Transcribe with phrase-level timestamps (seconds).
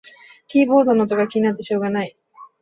[0.47, 2.17] キーボードの音が気になってしょうがない